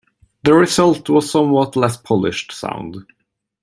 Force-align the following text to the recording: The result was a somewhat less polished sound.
The 0.43 0.55
result 0.55 1.11
was 1.11 1.25
a 1.25 1.27
somewhat 1.27 1.75
less 1.75 1.95
polished 1.95 2.53
sound. 2.53 3.05